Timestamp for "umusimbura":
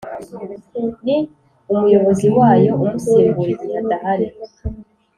2.83-3.49